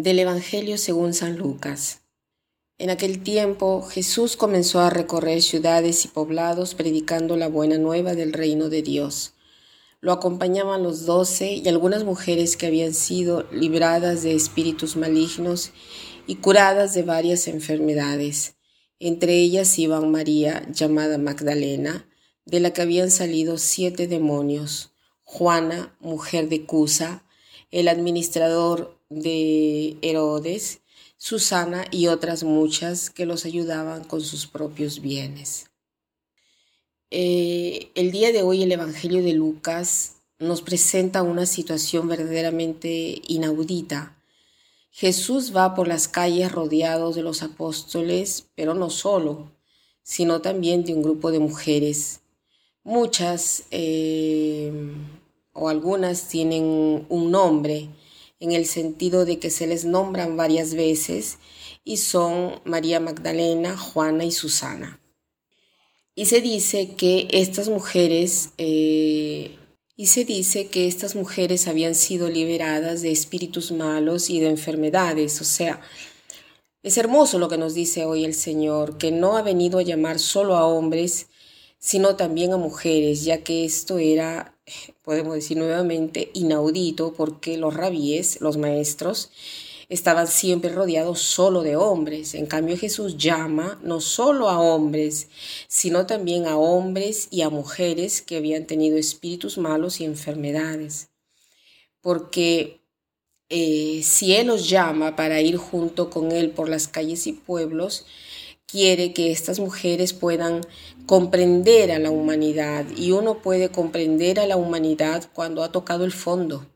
[0.00, 2.02] Del Evangelio según San Lucas.
[2.78, 8.32] En aquel tiempo Jesús comenzó a recorrer ciudades y poblados predicando la buena nueva del
[8.32, 9.34] reino de Dios.
[10.00, 15.72] Lo acompañaban los doce y algunas mujeres que habían sido libradas de espíritus malignos
[16.28, 18.54] y curadas de varias enfermedades.
[19.00, 22.08] Entre ellas iban María, llamada Magdalena,
[22.44, 24.92] de la que habían salido siete demonios,
[25.24, 27.24] Juana, mujer de Cusa,
[27.70, 30.80] el administrador de Herodes,
[31.16, 35.66] Susana y otras muchas que los ayudaban con sus propios bienes.
[37.10, 44.14] Eh, el día de hoy el Evangelio de Lucas nos presenta una situación verdaderamente inaudita.
[44.90, 49.50] Jesús va por las calles rodeados de los apóstoles, pero no solo,
[50.02, 52.20] sino también de un grupo de mujeres.
[52.84, 54.72] Muchas eh,
[55.58, 57.88] o algunas tienen un nombre,
[58.40, 61.38] en el sentido de que se les nombran varias veces
[61.84, 65.00] y son María Magdalena, Juana y Susana.
[66.14, 69.58] Y se dice que estas mujeres eh,
[70.00, 75.40] y se dice que estas mujeres habían sido liberadas de espíritus malos y de enfermedades.
[75.40, 75.80] O sea,
[76.84, 80.20] es hermoso lo que nos dice hoy el Señor, que no ha venido a llamar
[80.20, 81.26] solo a hombres,
[81.80, 84.57] sino también a mujeres, ya que esto era
[85.02, 89.30] podemos decir nuevamente, inaudito porque los rabíes, los maestros,
[89.88, 92.34] estaban siempre rodeados solo de hombres.
[92.34, 95.28] En cambio Jesús llama no solo a hombres,
[95.68, 101.08] sino también a hombres y a mujeres que habían tenido espíritus malos y enfermedades.
[102.00, 102.80] Porque
[103.48, 108.04] eh, si Él los llama para ir junto con Él por las calles y pueblos,
[108.68, 110.60] quiere que estas mujeres puedan
[111.06, 116.12] comprender a la humanidad y uno puede comprender a la humanidad cuando ha tocado el
[116.12, 116.66] fondo,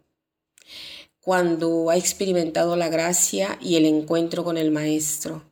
[1.21, 5.44] cuando ha experimentado la gracia y el encuentro con el Maestro.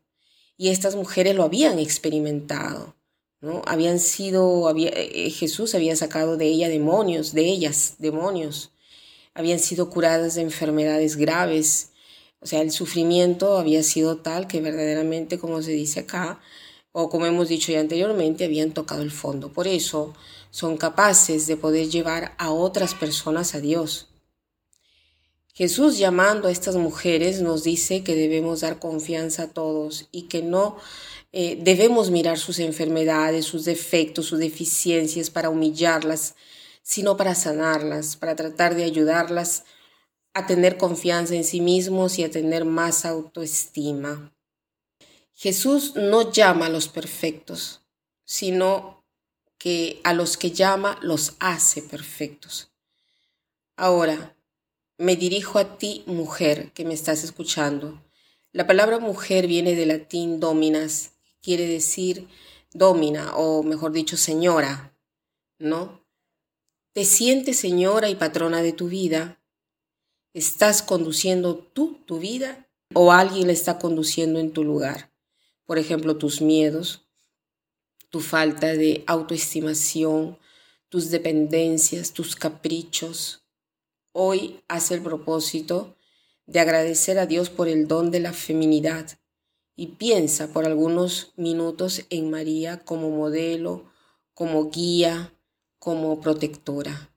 [0.56, 2.96] Y estas mujeres lo habían experimentado,
[3.40, 3.62] ¿no?
[3.66, 8.72] Habían sido, había, eh, Jesús había sacado de ella demonios, de ellas demonios,
[9.34, 11.90] habían sido curadas de enfermedades graves,
[12.40, 16.40] o sea, el sufrimiento había sido tal que verdaderamente, como se dice acá,
[16.92, 19.52] o como hemos dicho ya anteriormente, habían tocado el fondo.
[19.52, 20.14] Por eso
[20.50, 24.08] son capaces de poder llevar a otras personas a Dios.
[25.52, 30.42] Jesús llamando a estas mujeres nos dice que debemos dar confianza a todos y que
[30.42, 30.78] no
[31.32, 36.34] eh, debemos mirar sus enfermedades, sus defectos, sus deficiencias para humillarlas,
[36.82, 39.64] sino para sanarlas, para tratar de ayudarlas
[40.34, 44.32] a tener confianza en sí mismos y a tener más autoestima.
[45.32, 47.80] Jesús no llama a los perfectos,
[48.24, 49.02] sino
[49.58, 52.70] que a los que llama los hace perfectos.
[53.76, 54.36] Ahora,
[54.98, 58.02] me dirijo a ti, mujer, que me estás escuchando.
[58.52, 62.28] La palabra mujer viene del latín dominas, quiere decir
[62.72, 64.94] domina, o mejor dicho, señora,
[65.58, 66.04] ¿no?
[66.92, 69.39] Te sientes señora y patrona de tu vida,
[70.32, 75.12] ¿Estás conduciendo tú tu vida o alguien la está conduciendo en tu lugar?
[75.66, 77.08] Por ejemplo, tus miedos,
[78.10, 80.38] tu falta de autoestimación,
[80.88, 83.42] tus dependencias, tus caprichos.
[84.12, 85.96] Hoy haz el propósito
[86.46, 89.18] de agradecer a Dios por el don de la feminidad
[89.74, 93.90] y piensa por algunos minutos en María como modelo,
[94.32, 95.34] como guía,
[95.80, 97.09] como protectora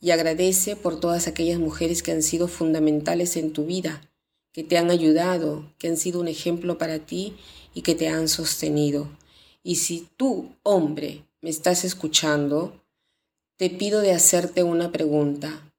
[0.00, 4.00] y agradece por todas aquellas mujeres que han sido fundamentales en tu vida,
[4.52, 7.36] que te han ayudado, que han sido un ejemplo para ti
[7.74, 9.08] y que te han sostenido.
[9.62, 12.84] Y si tú, hombre, me estás escuchando,
[13.56, 15.72] te pido de hacerte una pregunta.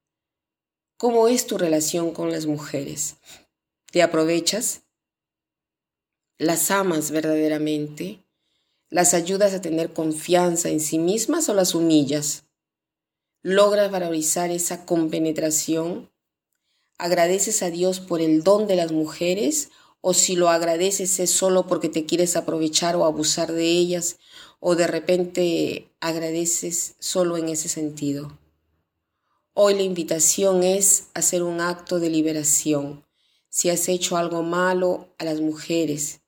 [0.98, 3.16] ¿Cómo es tu relación con las mujeres?
[3.90, 4.82] ¿Te aprovechas?
[6.36, 8.22] ¿Las amas verdaderamente?
[8.90, 12.49] ¿Las ayudas a tener confianza en sí mismas o las humillas?
[13.42, 16.10] Logras valorizar esa compenetración,
[16.98, 19.70] agradeces a Dios por el don de las mujeres
[20.00, 24.18] o si lo agradeces es solo porque te quieres aprovechar o abusar de ellas
[24.58, 28.38] o de repente agradeces solo en ese sentido.
[29.54, 33.04] Hoy la invitación es hacer un acto de liberación.
[33.48, 36.20] Si has hecho algo malo a las mujeres,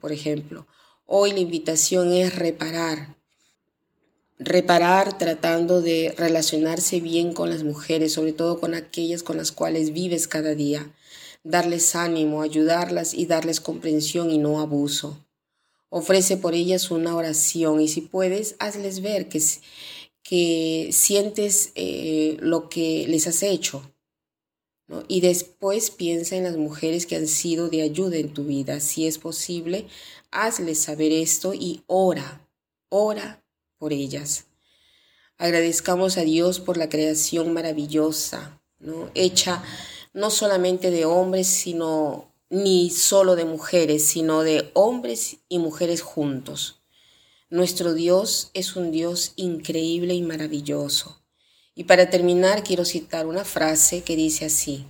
[0.00, 0.66] por ejemplo,
[1.06, 3.16] hoy la invitación es reparar,
[4.44, 9.92] reparar tratando de relacionarse bien con las mujeres, sobre todo con aquellas con las cuales
[9.92, 10.92] vives cada día,
[11.44, 15.24] darles ánimo, ayudarlas y darles comprensión y no abuso.
[15.90, 19.40] Ofrece por ellas una oración y si puedes, hazles ver que,
[20.22, 23.88] que sientes eh, lo que les has hecho.
[25.08, 28.80] Y después piensa en las mujeres que han sido de ayuda en tu vida.
[28.80, 29.86] Si es posible,
[30.30, 32.46] hazles saber esto y ora,
[32.90, 33.41] ora
[33.82, 34.44] por ellas.
[35.38, 39.10] Agradezcamos a Dios por la creación maravillosa, ¿no?
[39.16, 39.64] hecha
[40.12, 46.80] no solamente de hombres, sino ni solo de mujeres, sino de hombres y mujeres juntos.
[47.50, 51.20] Nuestro Dios es un Dios increíble y maravilloso.
[51.74, 54.86] Y para terminar quiero citar una frase que dice así.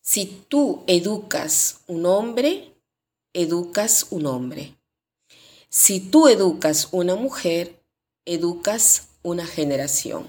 [0.00, 2.74] Si tú educas un hombre,
[3.32, 4.74] educas un hombre.
[5.76, 7.82] Si tú educas una mujer,
[8.24, 10.24] educas una generación.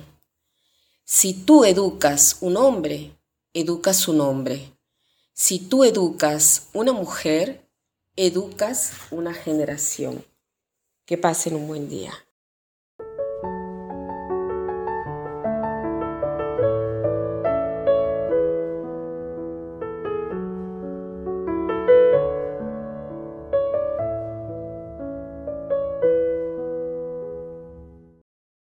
[1.03, 3.15] Si tú educas un hombre,
[3.53, 4.75] educas un hombre.
[5.33, 7.69] Si tú educas una mujer,
[8.15, 10.25] educas una generación.
[11.06, 12.25] Que pasen un buen día.